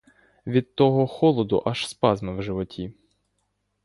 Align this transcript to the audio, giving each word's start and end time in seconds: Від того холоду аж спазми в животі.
Від 0.47 0.75
того 0.75 1.07
холоду 1.07 1.63
аж 1.65 1.87
спазми 1.87 2.35
в 2.35 2.41
животі. 2.43 2.93